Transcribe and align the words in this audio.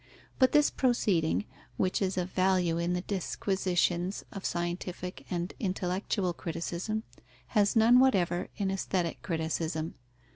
But 0.39 0.51
this 0.51 0.71
proceeding, 0.71 1.45
which 1.77 2.01
is 2.01 2.17
of 2.17 2.31
value 2.31 2.79
in 2.79 2.93
the 2.93 3.01
disquisitions 3.03 4.25
of 4.31 4.45
scientific 4.45 5.27
and 5.29 5.53
intellectual 5.59 6.33
criticism, 6.33 7.03
has 7.49 7.75
none 7.75 7.99
whatever 7.99 8.47
in 8.57 8.71
aesthetic 8.71 9.21
criticism. 9.21 9.93